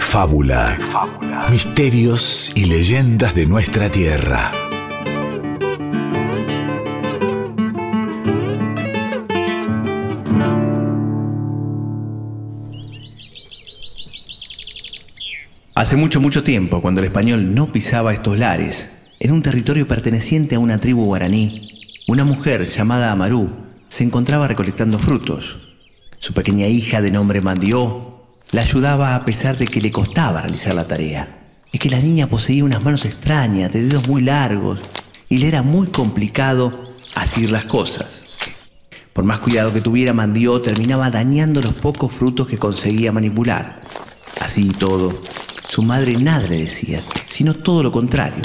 [0.00, 1.46] de fábula.
[1.50, 4.50] Misterios y leyendas de nuestra tierra.
[15.74, 18.90] Hace mucho, mucho tiempo, cuando el español no pisaba estos lares,
[19.20, 21.70] en un territorio perteneciente a una tribu guaraní,
[22.08, 23.52] una mujer llamada Amarú
[23.88, 25.58] se encontraba recolectando frutos.
[26.18, 28.19] Su pequeña hija de nombre Mandió
[28.52, 31.38] la ayudaba a pesar de que le costaba realizar la tarea.
[31.72, 34.80] Es que la niña poseía unas manos extrañas, de dedos muy largos,
[35.28, 36.76] y le era muy complicado
[37.14, 38.24] asir las cosas.
[39.12, 43.82] Por más cuidado que tuviera, Mandió terminaba dañando los pocos frutos que conseguía manipular.
[44.40, 45.12] Así y todo,
[45.68, 48.42] su madre nada le decía, sino todo lo contrario.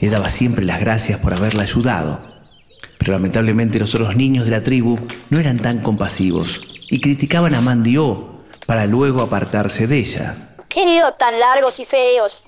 [0.00, 2.20] Le daba siempre las gracias por haberla ayudado.
[2.98, 4.98] Pero lamentablemente los otros niños de la tribu
[5.30, 6.60] no eran tan compasivos
[6.90, 8.37] y criticaban a Mandió
[8.68, 10.34] para luego apartarse de ella.
[10.68, 12.42] ¡Qué dedos tan largos y feos!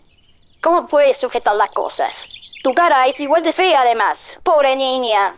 [0.60, 2.28] ¿Cómo puedes sujetar las cosas?
[2.62, 4.38] Tu cara es igual de fea además.
[4.42, 5.36] Pobre niña.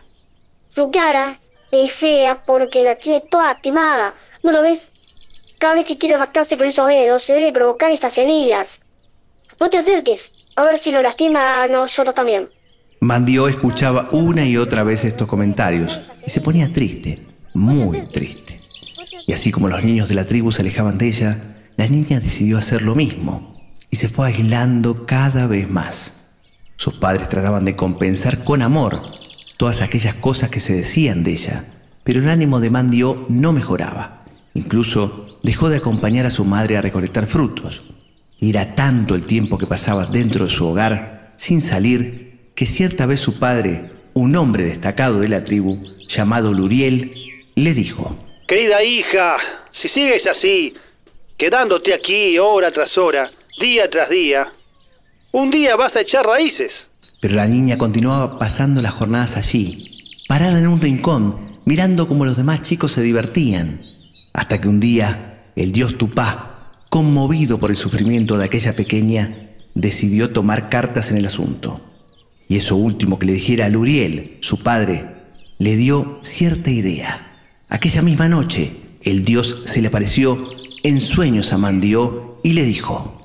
[0.67, 1.39] Su cara
[1.71, 4.13] es fea porque la tiene toda quemada.
[4.43, 5.55] ¿No lo ves?
[5.57, 8.81] Cada vez que quiere bastarse con esos dedos se debe provocar esas heridas.
[9.61, 12.49] No te acerques, a ver si lo lastima a nosotros también.
[12.99, 18.42] Mandió escuchaba una y otra vez estos comentarios y se ponía triste, muy triste.
[19.25, 22.57] Y así como los niños de la tribu se alejaban de ella, la niña decidió
[22.57, 23.53] hacer lo mismo
[23.89, 26.25] y se fue aislando cada vez más.
[26.77, 29.01] Sus padres trataban de compensar con amor
[29.57, 31.65] todas aquellas cosas que se decían de ella,
[32.03, 34.25] pero el ánimo de Mandio no mejoraba.
[34.53, 37.83] Incluso dejó de acompañar a su madre a recolectar frutos.
[38.39, 43.19] Era tanto el tiempo que pasaba dentro de su hogar, sin salir, que cierta vez
[43.19, 47.13] su padre, un hombre destacado de la tribu, llamado Luriel,
[47.55, 48.17] le dijo,
[48.53, 49.37] Querida hija,
[49.71, 50.75] si sigues así,
[51.39, 54.53] quedándote aquí hora tras hora, día tras día,
[55.31, 56.87] un día vas a echar raíces.
[57.19, 62.37] Pero la niña continuaba pasando las jornadas allí, parada en un rincón, mirando cómo los
[62.37, 63.81] demás chicos se divertían,
[64.33, 70.29] hasta que un día el dios Tupá, conmovido por el sufrimiento de aquella pequeña, decidió
[70.29, 71.81] tomar cartas en el asunto.
[72.47, 75.07] Y eso último que le dijera a Luriel, su padre,
[75.57, 77.32] le dio cierta idea.
[77.73, 80.37] Aquella misma noche, el dios se le apareció
[80.83, 83.19] en sueños a Mandió y le dijo,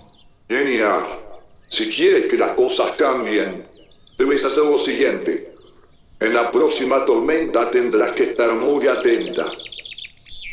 [0.48, 1.06] Genia,
[1.68, 3.66] si quieres que las cosas cambien,
[4.16, 5.50] debes hacer lo siguiente.
[6.18, 9.52] En la próxima tormenta tendrás que estar muy atenta.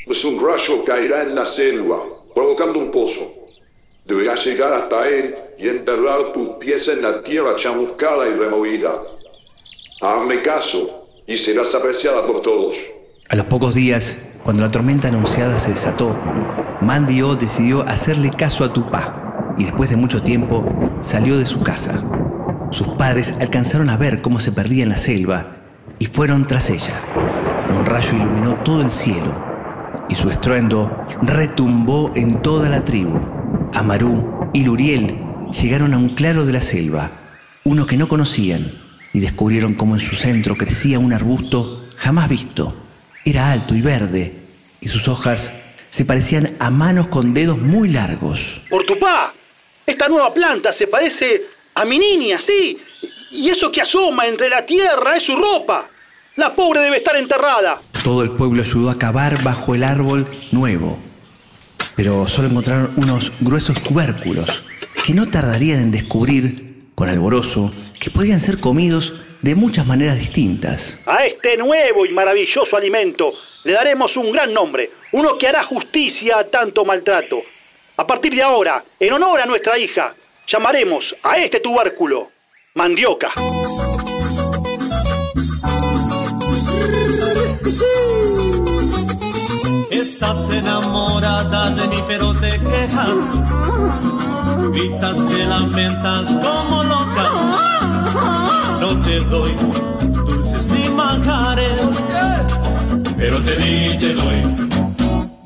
[0.06, 2.04] Pues un rayo caerá en la selva,
[2.34, 3.34] provocando un pozo.
[4.04, 9.02] Deberás llegar hasta él y enterrar tus pies en la tierra chamuscada y removida.
[10.02, 12.76] Hazme caso y serás apreciada por todos.
[13.28, 16.16] A los pocos días, cuando la tormenta anunciada se desató,
[16.80, 20.70] Mandio decidió hacerle caso a Tupá y después de mucho tiempo
[21.02, 22.04] salió de su casa.
[22.70, 25.58] Sus padres alcanzaron a ver cómo se perdía en la selva
[25.98, 27.02] y fueron tras ella.
[27.72, 29.44] Un rayo iluminó todo el cielo
[30.08, 33.20] y su estruendo retumbó en toda la tribu.
[33.74, 35.18] Amarú y Luriel
[35.50, 37.10] llegaron a un claro de la selva,
[37.64, 38.72] uno que no conocían,
[39.14, 42.85] y descubrieron cómo en su centro crecía un arbusto jamás visto.
[43.26, 44.34] Era alto y verde,
[44.80, 45.52] y sus hojas
[45.90, 48.62] se parecían a manos con dedos muy largos.
[48.70, 49.34] Por tu pa,
[49.84, 51.42] esta nueva planta se parece
[51.74, 52.78] a mi niña, sí.
[53.32, 55.88] Y eso que asoma entre la tierra es su ropa.
[56.36, 57.82] La pobre debe estar enterrada.
[58.04, 61.00] Todo el pueblo ayudó a cavar bajo el árbol nuevo,
[61.96, 64.62] pero solo encontraron unos gruesos tubérculos
[65.04, 69.14] que no tardarían en descubrir, con alborozo, que podían ser comidos
[69.46, 70.96] de muchas maneras distintas.
[71.06, 73.32] A este nuevo y maravilloso alimento
[73.64, 77.44] le daremos un gran nombre, uno que hará justicia a tanto maltrato.
[77.98, 80.16] A partir de ahora, en honor a nuestra hija,
[80.48, 82.32] llamaremos a este tubérculo
[82.74, 83.32] mandioca.
[89.92, 93.14] Estás enamorada de mí pero te quejas
[94.72, 98.45] Gritas que lamentas como loca
[98.86, 99.52] No te doy
[100.28, 102.04] dulces ni manjares
[103.18, 104.44] Pero te di, te doy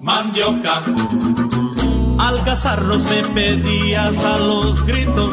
[0.02, 0.82] mandioca
[2.18, 5.32] Al casarnos me pedías a los gritos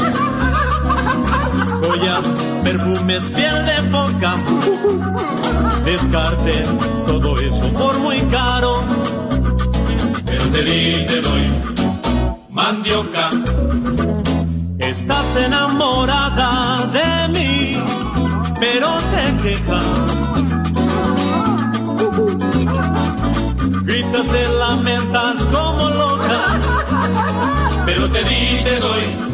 [1.83, 2.27] Joyas,
[2.63, 4.35] perfumes, piel de boca
[5.85, 6.65] descarte
[7.07, 8.83] todo eso por muy caro.
[10.25, 11.51] Pero te di, te doy
[12.51, 13.31] mandioca.
[14.79, 17.76] Estás enamorada de mí,
[18.61, 19.85] pero te quejas.
[23.85, 26.61] Gritas, te lamentas como loca,
[27.85, 29.27] pero te di, te doy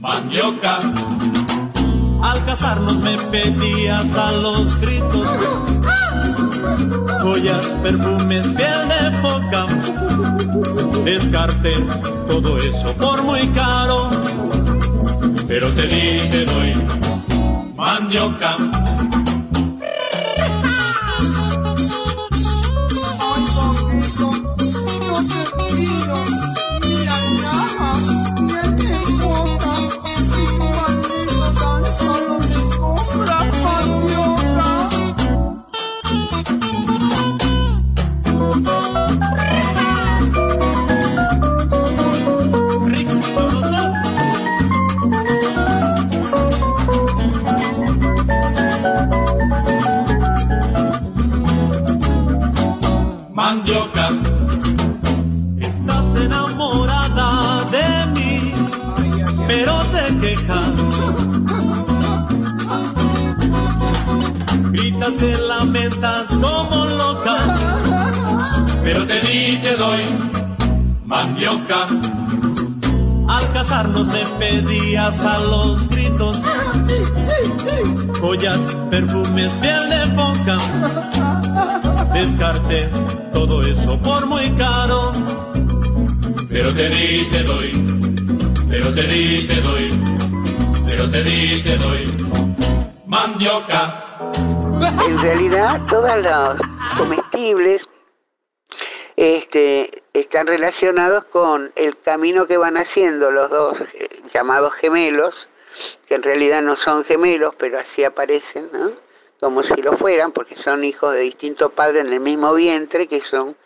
[0.00, 0.78] mandioca.
[2.22, 5.28] Al casarnos me pedías a los gritos
[7.22, 9.66] joyas, perfumes, piel de foca.
[11.04, 11.74] Descarte
[12.28, 14.10] todo eso por muy caro,
[15.46, 16.77] pero te di, te doy.
[17.78, 19.27] Mandioca.
[65.16, 67.36] Te lamentas como loca,
[68.84, 70.02] pero te di, te doy
[71.06, 71.86] mandioca.
[73.26, 76.42] Al casarnos te pedías a los gritos
[78.20, 78.60] joyas,
[78.90, 80.58] perfumes, piel de foca
[82.12, 82.88] descarte
[83.32, 85.12] todo eso por muy caro.
[86.50, 87.70] Pero te di, te doy,
[88.68, 90.00] pero te di, te doy,
[90.86, 92.16] pero te di, te doy,
[93.06, 94.07] mandioca.
[95.06, 96.60] En realidad, todos los
[96.96, 97.88] comestibles
[99.16, 105.48] este, están relacionados con el camino que van haciendo los dos eh, llamados gemelos,
[106.06, 108.92] que en realidad no son gemelos, pero así aparecen, ¿no?
[109.40, 113.20] como si lo fueran, porque son hijos de distintos padres en el mismo vientre, que
[113.20, 113.56] son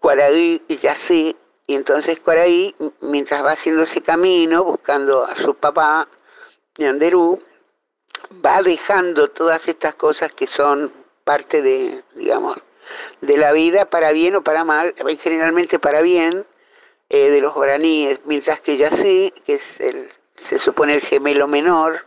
[0.00, 1.36] Cuaraí y Yací.
[1.66, 6.08] Y entonces Cuaraí, mientras va haciendo ese camino, buscando a su papá,
[6.78, 7.42] Ñanderú,
[8.44, 10.92] va dejando todas estas cosas que son
[11.24, 12.58] parte de, digamos,
[13.20, 16.46] de la vida para bien o para mal, generalmente para bien,
[17.10, 22.04] eh, de los guaraníes, mientras que Yací, que es el, se supone el gemelo menor,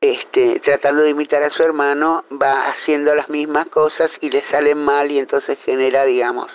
[0.00, 4.78] este, tratando de imitar a su hermano, va haciendo las mismas cosas y le salen
[4.78, 6.50] mal y entonces genera, digamos,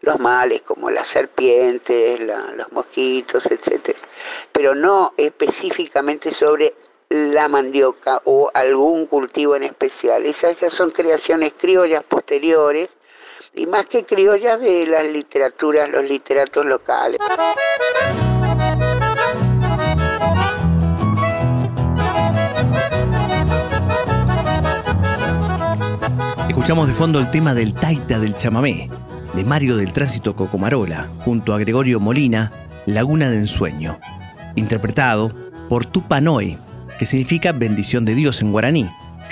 [0.00, 3.98] los males como las serpientes, los mosquitos, etcétera.
[4.52, 6.74] Pero no específicamente sobre
[7.10, 10.26] la mandioca o algún cultivo en especial.
[10.26, 12.90] Esas ya son creaciones criollas posteriores
[13.54, 17.18] y más que criollas de las literaturas, los literatos locales.
[26.48, 28.90] Escuchamos de fondo el tema del Taita del Chamamé,
[29.32, 32.52] de Mario del Tránsito Cocomarola, junto a Gregorio Molina,
[32.84, 33.98] Laguna de Ensueño,
[34.56, 35.32] interpretado
[35.68, 36.58] por Tupanoi,
[36.98, 38.90] que significa bendición de Dios en guaraní.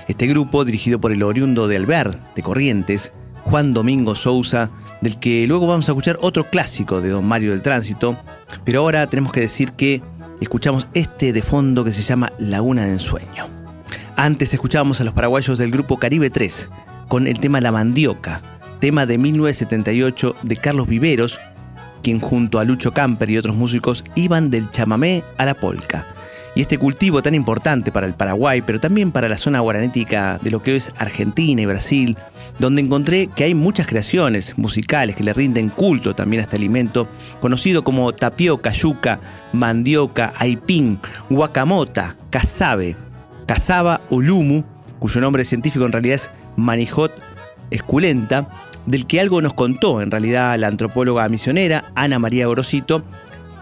[0.09, 4.71] Este grupo, dirigido por el oriundo de Alvear, de Corrientes, Juan Domingo Sousa,
[5.01, 8.17] del que luego vamos a escuchar otro clásico de Don Mario del Tránsito,
[8.65, 10.03] pero ahora tenemos que decir que
[10.41, 13.47] escuchamos este de fondo que se llama Laguna de Ensueño.
[14.17, 16.69] Antes escuchábamos a los paraguayos del grupo Caribe 3,
[17.09, 18.43] con el tema La Mandioca,
[18.81, 21.39] tema de 1978 de Carlos Viveros,
[22.03, 26.16] quien junto a Lucho Camper y otros músicos iban del chamamé a la polca.
[26.57, 30.51] Y este cultivo tan importante para el Paraguay, pero también para la zona guaranética de
[30.51, 32.17] lo que es Argentina y Brasil,
[32.59, 37.09] donde encontré que hay muchas creaciones musicales que le rinden culto también a este alimento,
[37.43, 39.21] conocido como tapioca, yuca,
[39.53, 40.99] mandioca, aipín,
[41.29, 42.97] guacamota, casabe,
[43.45, 44.65] casaba o lumu,
[44.99, 47.13] cuyo nombre científico en realidad es Manijot
[47.71, 48.49] Esculenta,
[48.87, 53.03] del que algo nos contó en realidad la antropóloga misionera Ana María Gorosito,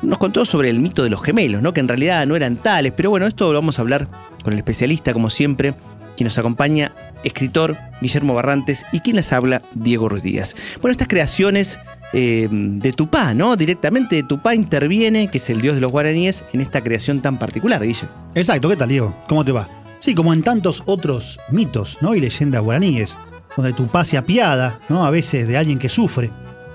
[0.04, 1.72] nos contó sobre el mito de los gemelos, ¿no?
[1.72, 4.08] que en realidad no eran tales, pero bueno, esto lo vamos a hablar
[4.42, 5.74] con el especialista, como siempre,
[6.16, 6.92] quien nos acompaña,
[7.24, 10.54] escritor Guillermo Barrantes y quien les habla, Diego Ruiz Díaz.
[10.80, 11.80] Bueno, estas creaciones
[12.12, 13.56] eh, de Tupá, ¿no?
[13.56, 17.82] Directamente Tupá interviene, que es el dios de los guaraníes, en esta creación tan particular,
[17.82, 18.06] Guille.
[18.34, 19.14] Exacto, ¿qué tal, Diego?
[19.28, 19.68] ¿Cómo te va?
[19.98, 22.14] Sí, como en tantos otros mitos ¿no?
[22.14, 23.18] y leyendas guaraníes,
[23.56, 25.04] donde Tupá se apiada ¿no?
[25.06, 26.30] a veces de alguien que sufre,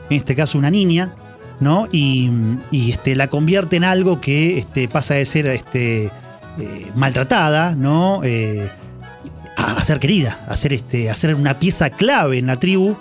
[0.09, 1.13] en este caso una niña,
[1.59, 1.87] ¿no?
[1.91, 2.29] y,
[2.71, 6.11] este, la convierte en algo que este, pasa de ser este, eh,
[6.95, 8.21] maltratada ¿no?
[8.23, 8.69] Eh,
[9.57, 12.95] a, ser querida, a ser, este, a ser una pieza clave en la tribu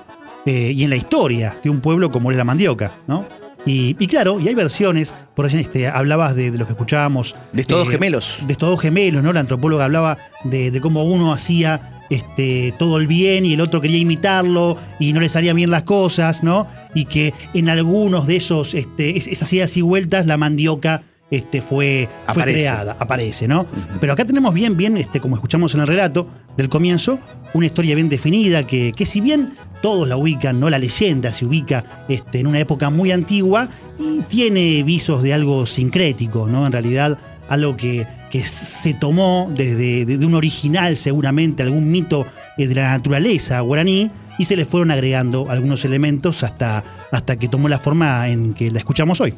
[0.47, 2.93] eh, y en la historia de un pueblo como es la Mandioca.
[3.07, 3.25] ¿no?
[3.69, 7.35] Y, y claro, y hay versiones, por ejemplo, este, hablabas de, de lo que escuchábamos.
[7.53, 8.43] De estos dos eh, gemelos.
[8.47, 9.33] De estos dos gemelos, ¿no?
[9.33, 13.81] La antropóloga hablaba de, de cómo uno hacía este, todo el bien y el otro
[13.81, 16.67] quería imitarlo y no le salían bien las cosas, ¿no?
[16.95, 21.61] Y que en algunos de esos, este, es- esas idas y vueltas, la mandioca este,
[21.61, 22.59] fue, fue Aparece.
[22.61, 23.67] creada, aparece, ¿no?
[24.01, 26.27] Pero acá tenemos bien, bien, este, como escuchamos en el relato
[26.59, 27.21] del comienzo,
[27.55, 30.69] una historia bien definida que, que si bien todos la ubican, ¿no?
[30.69, 35.67] La leyenda se ubica este, en una época muy antigua y tiene visos de algo
[35.67, 36.67] sincrético, ¿no?
[36.67, 37.17] En realidad,
[37.49, 42.27] algo que, que se tomó desde de, un original, seguramente, algún mito
[42.59, 47.49] eh, de la naturaleza guaraní, y se le fueron agregando algunos elementos hasta, hasta que
[47.49, 49.33] tomó la forma en que la escuchamos hoy.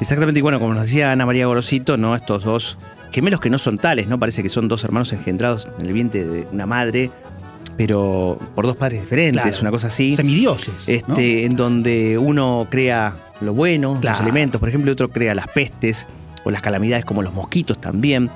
[0.00, 2.14] Exactamente, y bueno, como nos decía Ana María Gorosito, ¿no?
[2.14, 2.78] Estos dos
[3.12, 4.18] gemelos que no son tales, ¿no?
[4.18, 7.10] Parece que son dos hermanos engendrados en el vientre de una madre,
[7.76, 9.56] pero por dos padres diferentes, Claro.
[9.62, 10.14] una cosa así.
[10.14, 10.74] Semidioses.
[10.86, 11.14] ¿no?
[11.14, 14.22] Este, en donde uno crea lo bueno, los Claro.
[14.22, 16.06] elementos, por ejemplo, y otro crea las pestes
[16.44, 18.30] o las calamidades como los mosquitos también.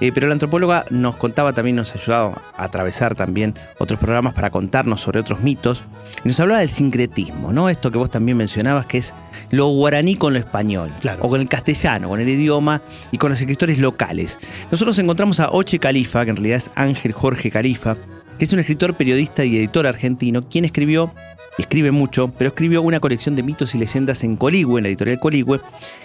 [0.00, 4.50] Eh, pero la antropóloga nos contaba también, nos ayudaba a atravesar también otros programas para
[4.50, 5.82] contarnos sobre otros mitos.
[6.24, 7.68] Y nos hablaba del sincretismo, ¿no?
[7.68, 9.14] Esto que vos también mencionabas, que es
[9.50, 11.22] lo guaraní con lo español, Claro.
[11.22, 14.38] o con el castellano, con el idioma y con los escritores locales.
[14.70, 17.96] Nosotros encontramos a Oche Califa, que en realidad es Ángel Jorge Califa,
[18.38, 21.12] que es un escritor, periodista y editor argentino, quien escribió,
[21.60, 25.20] escribe mucho, pero escribió una colección de mitos y leyendas en Coligüe, en la editorial
[25.20, 25.60] Coligüe.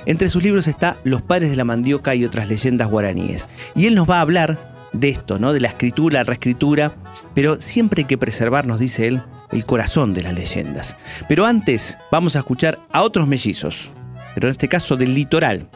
[0.06, 3.48] Entre sus libros está Los padres de la mandioca y otras leyendas guaraníes.
[3.76, 4.58] Y él nos va a hablar
[4.94, 5.54] de esto, ¿no?
[5.54, 6.94] De la escritura, la reescritura,
[7.34, 9.22] pero siempre hay que preservar, nos dice él,
[9.52, 10.96] el corazón de las leyendas.
[11.28, 13.92] Pero antes vamos a escuchar a otros mellizos,
[14.34, 15.70] pero en este caso del litoral.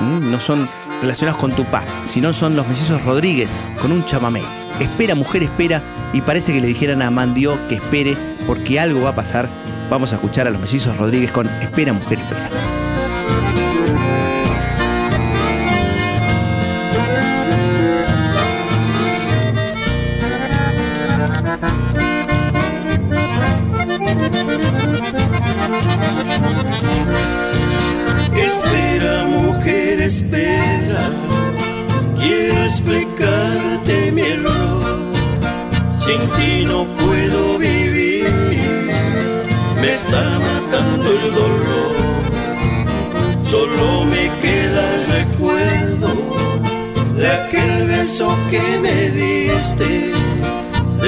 [0.00, 0.30] ¿Mm?
[0.30, 0.68] No son
[1.02, 4.63] relacionados con Tupá, sino son los mellizos Rodríguez con un chamamé.
[4.80, 5.80] Espera, mujer, espera,
[6.12, 8.16] y parece que le dijeran a Mandio que espere
[8.46, 9.48] porque algo va a pasar.
[9.90, 12.63] Vamos a escuchar a los mellizos Rodríguez con Espera, mujer, espera.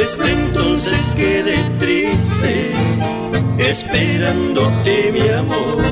[0.07, 2.71] Desde entonces quedé triste,
[3.59, 5.83] esperándote mi amor.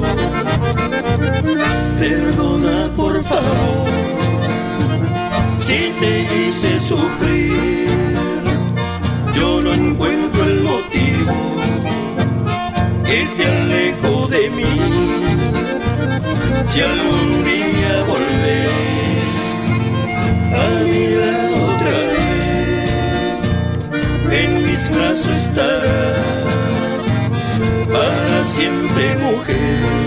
[1.99, 3.88] Perdona por favor
[5.59, 7.34] si te hice sufrir.
[25.54, 27.12] Estarás
[27.92, 30.03] para siempre mujer.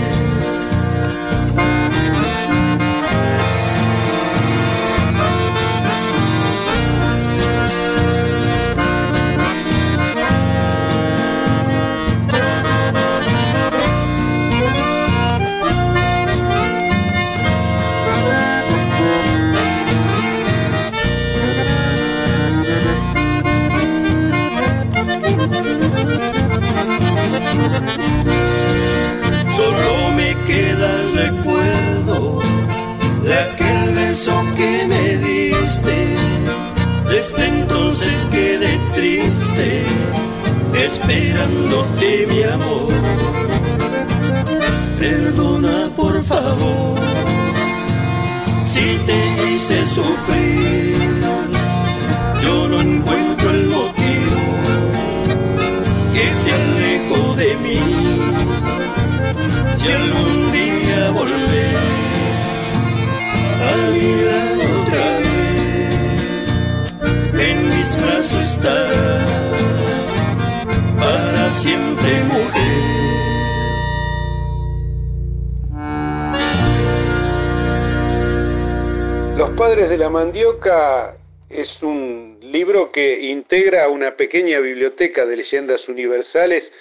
[79.58, 81.18] Padres de la mandioca
[81.50, 86.72] es un libro que integra una pequeña biblioteca de leyendas universales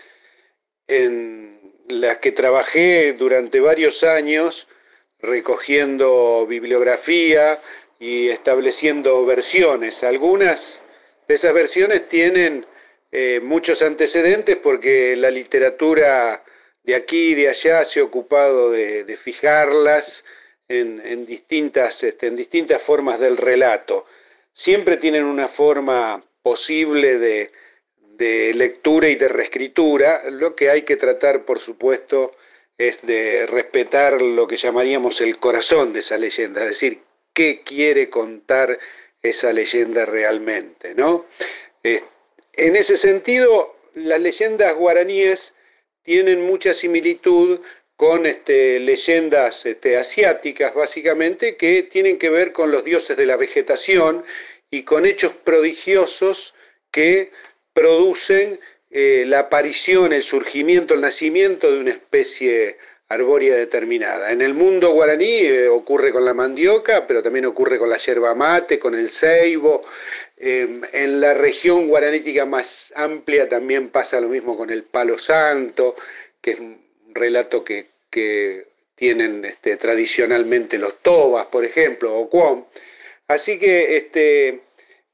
[0.86, 4.67] en las que trabajé durante varios años
[5.19, 7.60] recogiendo bibliografía
[7.98, 10.03] y estableciendo versiones.
[10.03, 10.84] Algunas
[11.27, 12.67] de esas versiones tienen
[13.12, 16.43] eh, muchos antecedentes porque la literatura
[16.84, 20.24] de aquí y de allá se ha ocupado de, fijarlas
[20.69, 24.05] en, distintas, este, en distintas formas del relato.
[24.51, 27.51] Siempre tienen una forma posible de,
[28.53, 30.29] lectura y de reescritura.
[30.29, 32.36] Lo que hay que tratar, por supuesto,
[32.77, 37.01] es de respetar lo que llamaríamos el corazón de esa leyenda, es decir,
[37.33, 38.77] qué quiere contar
[39.21, 41.25] esa leyenda realmente, ¿no?
[41.83, 45.53] en ese sentido, las leyendas guaraníes
[46.03, 47.62] tienen mucha similitud
[47.98, 53.38] con este, leyendas este, asiáticas, básicamente, que tienen que ver con los dioses de la
[53.38, 54.24] vegetación
[54.70, 56.54] y con hechos prodigiosos
[56.92, 57.32] que
[57.74, 58.60] producen
[58.92, 62.77] eh, la aparición, el surgimiento, el nacimiento de una especie
[63.10, 64.32] arbórea determinada.
[64.32, 68.36] En el mundo guaraní eh, ocurre con la mandioca, pero también ocurre con la yerba
[68.36, 69.82] mate, con el ceibo.
[70.38, 75.96] Em, en la región guaranítica más amplia también pasa lo mismo con el palo santo,
[76.42, 76.60] que es
[77.17, 77.88] relato que,
[78.95, 82.65] tienen este, tradicionalmente los tobas, por ejemplo, o cuom.
[83.27, 84.62] Así que este,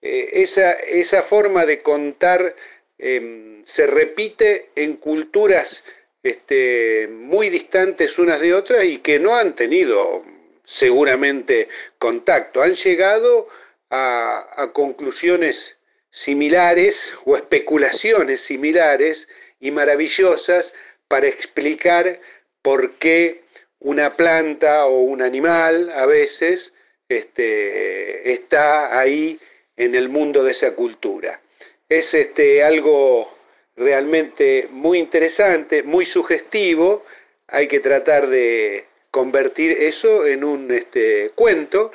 [0.01, 2.55] eh, esa, esa forma de contar
[2.98, 5.83] em, se repite en culturas
[6.24, 10.24] este, muy distantes unas de otras y que no han tenido
[10.63, 11.67] seguramente
[11.98, 13.50] contacto, han llegado
[13.89, 15.77] a, conclusiones
[16.10, 19.27] similares o especulaciones similares
[19.60, 20.74] y maravillosas
[21.13, 22.20] para explicar
[22.63, 23.43] por qué
[23.82, 26.74] una planta o un animal a veces
[27.08, 29.39] este, está ahí
[29.77, 31.39] en el mundo de esa cultura.
[31.88, 33.32] Es este, algo
[33.75, 37.05] realmente muy interesante, muy sugestivo.
[37.46, 41.91] Hay que tratar de convertir eso en un este, cuento,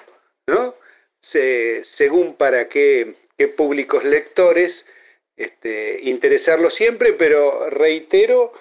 [0.46, 0.76] ¿no?
[1.20, 3.16] según para qué,
[3.56, 4.87] públicos lectores
[5.37, 8.52] este, interesarlo siempre, pero reitero,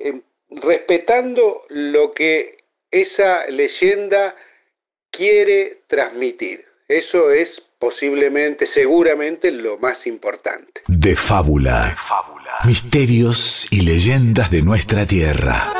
[0.00, 4.36] em, respetando lo que esa leyenda
[5.10, 6.64] quiere transmitir.
[6.88, 10.82] Eso es posiblemente, seguramente, lo más importante.
[10.86, 11.88] De fábula.
[11.88, 12.52] De fábula.
[12.64, 15.72] Misterios y leyendas de nuestra tierra.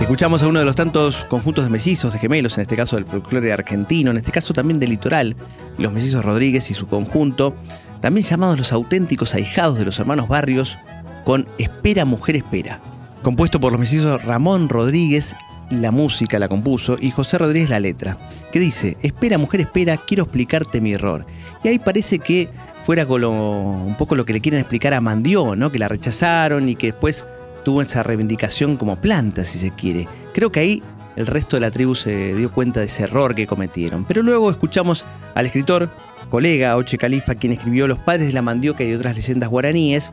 [0.00, 3.04] Escuchamos a uno de los tantos conjuntos de mellizos, de gemelos, en este caso del
[3.04, 5.36] folclore argentino, en este caso también del litoral,
[5.78, 7.54] los mellizos Rodríguez y su conjunto,
[8.00, 10.78] también llamados los auténticos ahijados de los hermanos Barrios,
[11.24, 12.80] con Espera Mujer Espera
[13.22, 15.36] compuesto por los mellizos Ramón Rodríguez,
[15.70, 18.18] la música la compuso, y José Rodríguez la letra,
[18.52, 21.26] que dice, espera mujer, espera, quiero explicarte mi error.
[21.62, 22.48] Y ahí parece que
[22.84, 25.70] fuera un poco lo que le quieren explicar a Mandió, ¿no?
[25.70, 27.24] que la rechazaron y que después
[27.64, 30.08] tuvo esa reivindicación como planta, si se quiere.
[30.32, 30.82] Creo que ahí
[31.16, 34.04] el resto de la tribu se dio cuenta de ese error que cometieron.
[34.04, 35.90] Pero luego escuchamos al escritor,
[36.30, 40.10] colega Oche Califa, quien escribió Los padres de la mandioca y otras leyendas guaraníes,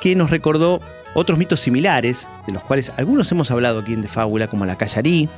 [0.00, 0.80] que nos recordó
[1.14, 4.76] otros mitos similares, de los cuales algunos hemos hablado aquí en De Fábula, como la
[4.76, 5.28] callarí,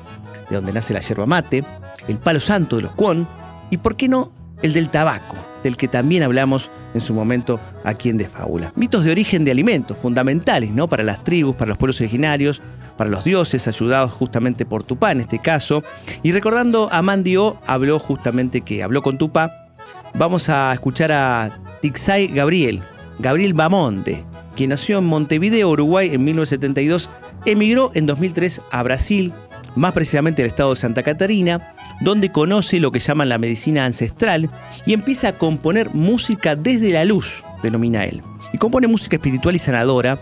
[0.48, 1.64] de donde nace la yerba mate,
[2.08, 3.28] el palo santo de los cuon,
[3.70, 8.08] y por qué no, el del tabaco, del que también hablamos en su momento aquí
[8.08, 8.72] en De Fábula.
[8.74, 10.88] Mitos de origen de alimentos, fundamentales, ¿no?
[10.88, 12.62] Para las tribus, para los pueblos originarios,
[12.96, 15.82] para los dioses, ayudados justamente por Tupá en este caso.
[16.22, 19.65] Y recordando a Mandio, habló justamente que habló con Tupá.
[20.14, 21.50] Vamos a escuchar a
[21.82, 22.82] Tixay Gabriel,
[23.18, 24.24] Gabriel Bamonte,
[24.56, 27.10] quien nació en Montevideo, Uruguay, en 1972,
[27.44, 29.32] emigró en 2003 a Brasil,
[29.74, 34.50] más precisamente al estado de Santa Catarina, donde conoce lo que llaman la medicina ancestral
[34.86, 38.22] y empieza a componer música desde la luz, denomina él.
[38.52, 40.18] Y compone música espiritual y sanadora.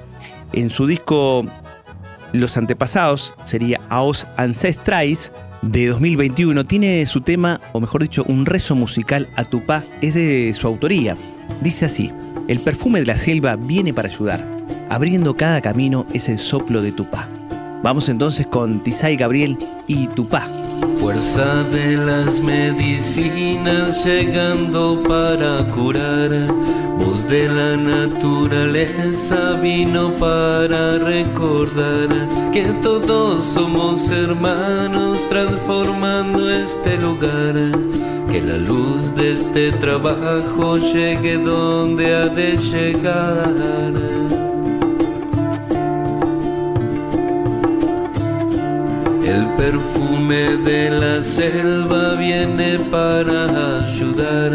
[0.52, 1.46] En su disco
[2.32, 5.32] Los Antepasados, sería Aos Ancestrais,
[5.70, 10.52] de 2021, tiene su tema, o mejor dicho, un rezo musical a Tupá, es de
[10.54, 11.16] su autoría.
[11.60, 12.12] Dice así.
[12.46, 14.46] El perfume de la selva viene para ayudar.
[14.90, 17.26] Abriendo cada camino es el soplo de Tupá.
[17.84, 20.40] Vamos entonces con Tisay Gabriel y Tupá.
[20.98, 26.30] Fuerza de las medicinas llegando para curar.
[26.98, 32.08] Voz de la naturaleza vino para recordar
[32.54, 37.54] que todos somos hermanos transformando este lugar
[38.30, 44.33] que la luz de este trabajo llegue donde ha de llegar.
[49.34, 54.52] El perfume de la selva viene para ayudar,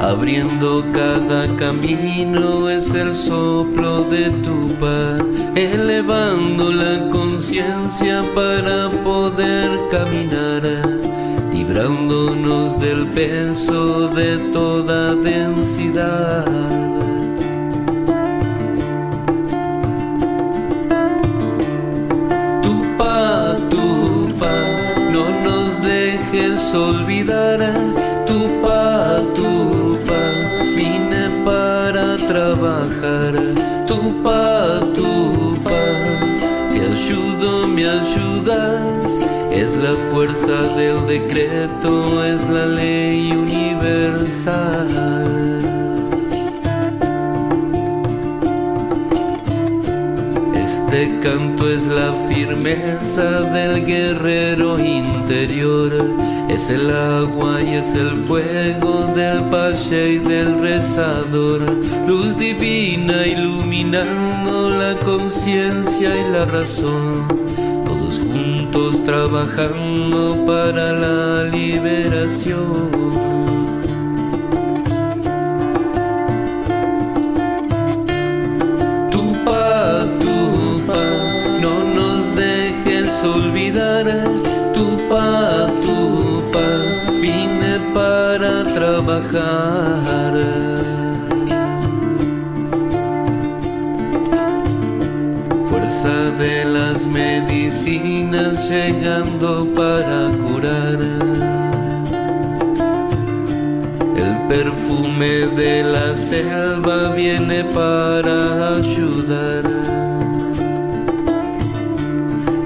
[0.00, 5.22] abriendo cada camino es el soplo de tu paz,
[5.54, 10.62] elevando la conciencia para poder caminar.
[11.52, 16.46] Librándonos del peso de toda densidad.
[26.66, 27.60] Dejes olvidar.
[28.26, 30.32] Tupa, tupa,
[30.74, 33.34] vine para trabajar.
[33.86, 35.82] Tupa, tupa,
[36.72, 39.20] te ayudo, me ayudas.
[39.52, 44.88] Es la fuerza del decreto, es la ley universal.
[50.88, 55.92] Este canto es la firmeza del guerrero interior.
[56.48, 61.62] Es el agua y es el fuego del pache y del rezador.
[62.06, 67.26] Luz divina iluminando la conciencia y la razón.
[67.84, 73.26] Todos juntos trabajando para la liberación.
[88.76, 90.34] Trabajar.
[95.66, 100.98] Fuerza de las medicinas llegando para curar.
[104.24, 109.64] El perfume de la selva viene para ayudar.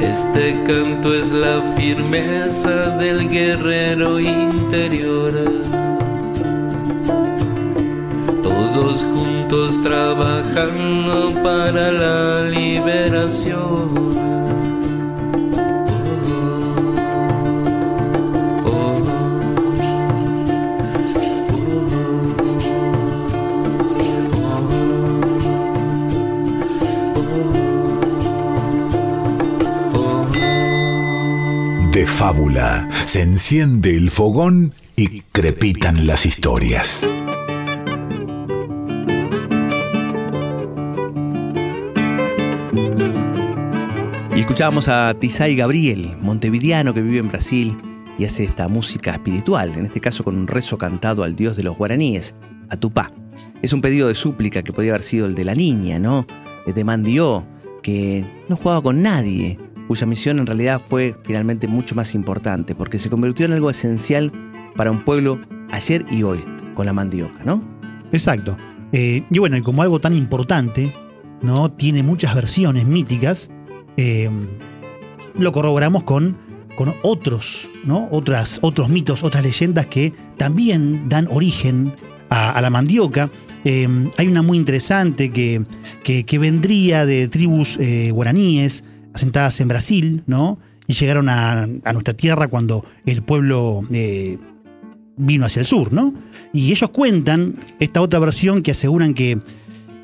[0.01, 5.71] Este canto es la firmeza del guerrero interior.
[8.73, 14.11] Todos juntos trabajando para la liberación.
[31.93, 37.05] De fábula se enciende el fogón y crepitan las historias.
[44.51, 47.77] Escuchábamos a Tisay Gabriel, montevideano que vive en Brasil
[48.19, 51.63] y hace esta música espiritual, en este caso con un rezo cantado al dios de
[51.63, 52.35] los guaraníes,
[52.69, 53.13] a Tupá.
[53.63, 56.27] Es un pedido de súplica que podía haber sido el de la niña, ¿no?
[56.67, 57.47] De Mandió,
[57.81, 62.99] que no jugaba con nadie, cuya misión en realidad fue finalmente mucho más importante, porque
[62.99, 64.33] se convirtió en algo esencial
[64.75, 67.63] para un pueblo ayer y hoy, con la mandioca, ¿no?
[68.11, 68.57] Exacto.
[68.91, 70.93] Eh, y bueno, como algo tan importante,
[71.41, 71.71] ¿no?
[71.71, 73.49] Tiene muchas versiones míticas.
[74.01, 74.31] Eh,
[75.39, 76.37] lo corroboramos con,
[76.75, 78.09] con otros, ¿no?
[78.11, 81.93] Otras, otros mitos, otras leyendas que también dan origen
[82.31, 83.29] a, la mandioca.
[83.65, 83.87] Eh,
[84.17, 85.65] hay una muy interesante que,
[86.03, 90.59] que, que vendría de tribus eh, guaraníes asentadas en Brasil, ¿no?
[90.87, 94.39] Y llegaron a, a nuestra tierra cuando el pueblo eh,
[95.19, 96.15] vino hacia el sur, ¿no?
[96.55, 99.39] Y ellos cuentan esta otra versión que aseguran que,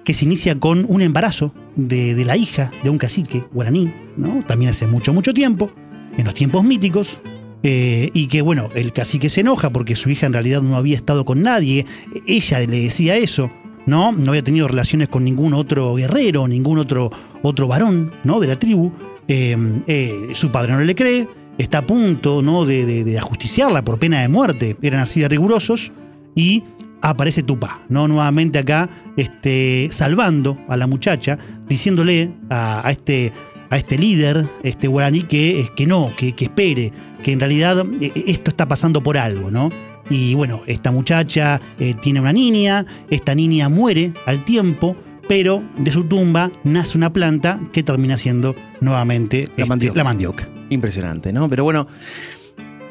[0.05, 4.41] que se inicia con un embarazo de, la hija de un cacique guaraní, ¿no?
[4.47, 5.71] También hace mucho, mucho tiempo,
[6.17, 7.19] en los tiempos míticos,
[7.63, 10.97] eh, y que, bueno, el cacique se enoja porque su hija en realidad no había
[10.97, 11.87] estado con nadie,
[12.27, 13.51] ella le decía eso,
[13.87, 14.13] ¿no?
[14.13, 17.11] No había tenido relaciones con ningún otro guerrero, ningún otro,
[17.43, 18.41] otro varón, ¿no?
[18.41, 18.93] De la tribu.
[19.29, 22.65] Eh, eh, su padre no le cree, está a punto, ¿no?
[22.65, 25.93] De, de- de ajusticiarla por pena de muerte, eran así de rigurosos,
[26.35, 26.63] y
[27.03, 28.09] aparece Tupá, ¿no?
[28.09, 33.33] Nuevamente acá, este, salvando a la muchacha, diciéndole a, a este,
[33.71, 38.13] a este líder, este guaraní, que, que no, que, que espere, que en realidad eh,
[38.27, 39.71] esto está pasando por algo, ¿no?
[40.09, 44.97] Y bueno, esta muchacha eh, tiene una niña, esta niña muere al tiempo,
[45.29, 49.97] pero de su tumba nace una planta que termina siendo nuevamente La este, mandioca.
[49.97, 50.49] la mandioca.
[50.71, 51.49] Impresionante, ¿no?
[51.49, 51.89] Pero bueno,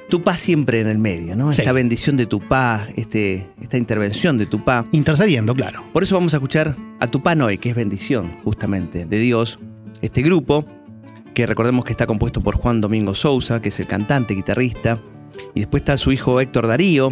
[0.09, 1.51] Tupá siempre en el medio, ¿no?
[1.51, 1.61] Sí.
[1.61, 4.85] Esta bendición de Tupá, este, esta intervención de Tupá.
[4.91, 5.83] Intercediendo, claro.
[5.93, 9.59] Por eso vamos a escuchar a Tupá Noé, que es bendición, justamente, de Dios.
[10.01, 10.65] Este grupo,
[11.33, 15.01] que recordemos que está compuesto por Juan Domingo Sousa, que es el cantante, guitarrista.
[15.55, 17.11] Y después está su hijo Héctor Darío,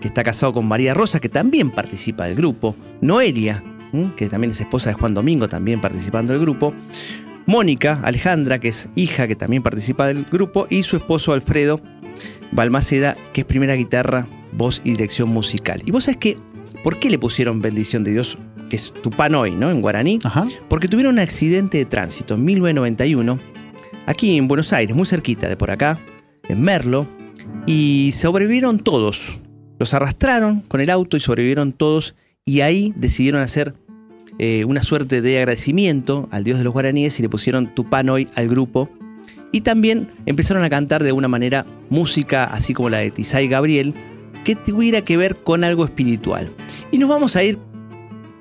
[0.00, 2.74] que está casado con María Rosa, que también participa del grupo.
[3.02, 3.62] Noelia,
[4.16, 6.74] que también es esposa de Juan Domingo, también participando del grupo.
[7.46, 10.66] Mónica Alejandra, que es hija, que también participa del grupo.
[10.70, 11.80] Y su esposo Alfredo
[12.52, 15.82] Balmaceda, que es primera guitarra, voz y dirección musical.
[15.86, 16.38] Y vos sabés que,
[16.82, 18.38] ¿por qué le pusieron bendición de Dios?
[18.68, 19.70] Que es Tupanoi, ¿no?
[19.70, 20.20] En guaraní.
[20.22, 20.46] Ajá.
[20.68, 23.38] Porque tuvieron un accidente de tránsito en 1991,
[24.06, 26.00] aquí en Buenos Aires, muy cerquita de por acá,
[26.48, 27.06] en Merlo.
[27.66, 29.38] y sobrevivieron todos.
[29.78, 33.74] Los arrastraron con el auto y sobrevivieron todos y ahí decidieron hacer
[34.38, 38.48] eh, una suerte de agradecimiento al dios de los guaraníes y le pusieron Tupanoy al
[38.48, 38.90] grupo.
[39.52, 43.94] Y también empezaron a cantar de una manera música así como la de Tisay Gabriel,
[44.44, 46.52] que tuviera que ver con algo espiritual.
[46.90, 47.58] Y nos vamos a ir,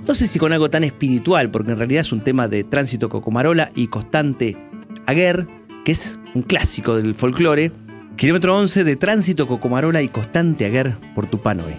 [0.07, 3.09] no sé si con algo tan espiritual, porque en realidad es un tema de Tránsito
[3.09, 4.57] Cocomarola y Constante
[5.05, 5.47] Aguer,
[5.83, 7.71] que es un clásico del folclore.
[8.15, 11.77] Kilómetro 11 de Tránsito Cocomarola y Constante Aguer por Tupanoe.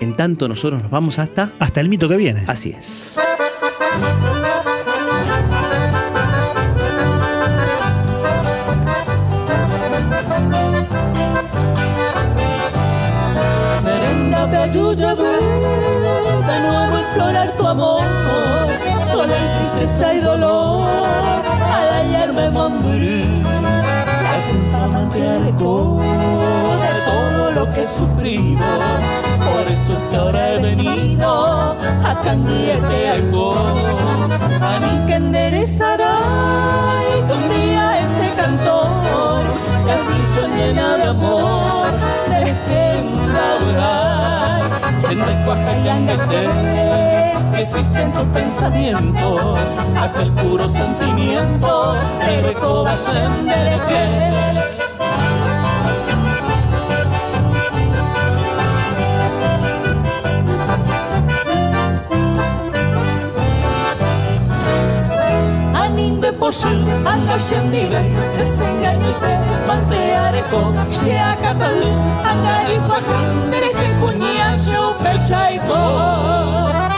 [0.00, 1.52] En tanto, nosotros nos vamos hasta.
[1.58, 2.44] Hasta el mito que viene.
[2.46, 3.16] Así es.
[19.78, 20.88] Tristeza y dolor,
[21.72, 23.42] al hallarme morir,
[24.74, 26.00] amante algo
[26.82, 28.64] de todo lo que he sufrido,
[29.38, 36.18] por eso es que ahora he venido a cambiarte algo, a mí que enderezará
[37.16, 39.44] y que un día este cantor,
[39.92, 41.86] has dicho llena de amor,
[42.28, 44.62] de legenda oral,
[45.00, 45.32] siente
[47.60, 49.56] existe en tu pensamiento
[50.00, 54.04] aquel puro sentimiento, Ereco Bashendereke.
[65.74, 66.68] Aninde poshi,
[67.04, 68.02] angashendire,
[68.36, 69.32] desengañite,
[69.66, 71.92] manteareko, sheakatalu,
[72.30, 75.80] angari pakandere, kunyashu peshaiko.
[76.68, 76.97] Otra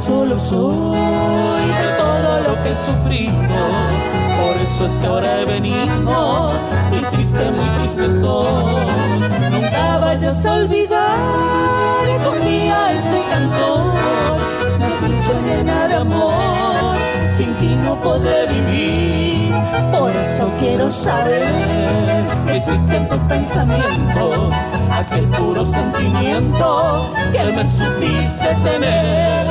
[0.00, 3.32] solo soy de todo lo que he sufrido.
[4.42, 6.52] Por eso es que ahora he venido
[6.92, 8.76] y triste, muy triste estoy.
[9.50, 11.18] Nunca vayas a olvidar
[12.04, 13.84] que un día este cantor
[15.00, 16.96] me dicho llena de amor
[17.36, 19.54] sin ti no podré vivir.
[19.92, 21.44] Por eso quiero saber
[22.44, 24.50] si existe en tu pensamiento
[24.98, 29.46] aquel puro sentimiento que me supiste tener.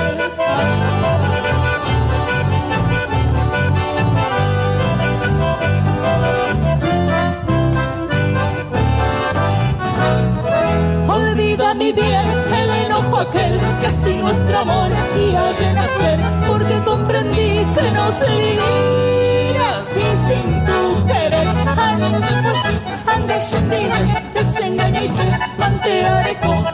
[11.07, 12.25] Olvida mi bien
[12.59, 14.89] el enojo aquel que así nuestro amor
[15.29, 22.75] iba a renacer porque comprendí que no se vivir así sin tu querer Anime poshi,
[23.05, 24.34] ande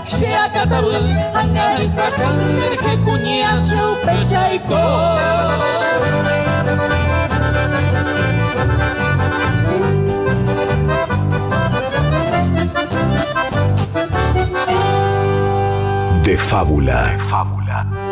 [0.05, 1.07] shea katabul
[1.41, 4.83] Angariko akander que kuñia sheu pechaiko
[16.23, 16.99] De fábula.
[17.11, 18.10] De fábula.